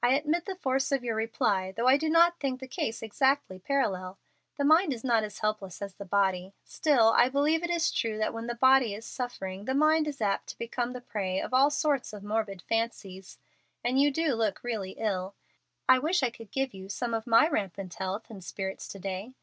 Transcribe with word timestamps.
"I 0.00 0.14
admit 0.14 0.44
the 0.44 0.54
force 0.54 0.92
of 0.92 1.02
your 1.02 1.16
reply, 1.16 1.72
though 1.72 1.88
I 1.88 1.96
do 1.96 2.08
not 2.08 2.38
think 2.38 2.60
the 2.60 2.68
case 2.68 3.02
exactly 3.02 3.58
parallel. 3.58 4.16
The 4.56 4.64
mind 4.64 4.92
is 4.92 5.02
not 5.02 5.24
as 5.24 5.40
helpless 5.40 5.82
as 5.82 5.96
the 5.96 6.04
body. 6.04 6.54
Still, 6.62 7.08
I 7.16 7.28
believe 7.28 7.64
it 7.64 7.68
is 7.70 7.90
true 7.90 8.16
that 8.18 8.32
when 8.32 8.46
the 8.46 8.54
body 8.54 8.94
is 8.94 9.04
suffering 9.04 9.64
the 9.64 9.74
mind 9.74 10.06
is 10.06 10.20
apt 10.22 10.46
to 10.50 10.58
become 10.58 10.92
the 10.92 11.00
prey 11.00 11.40
of 11.40 11.52
all 11.52 11.70
sorts 11.70 12.12
of 12.12 12.22
morbid 12.22 12.62
fancies, 12.62 13.38
and 13.82 14.00
you 14.00 14.12
do 14.12 14.34
look 14.34 14.62
really 14.62 14.92
ill. 14.92 15.34
I 15.88 15.98
wish 15.98 16.22
I 16.22 16.30
could 16.30 16.52
give 16.52 16.72
you 16.72 16.88
some 16.88 17.12
of 17.12 17.26
my 17.26 17.48
rampant 17.48 17.94
health 17.94 18.30
and 18.30 18.44
spirits 18.44 18.86
to 18.86 19.00
day. 19.00 19.34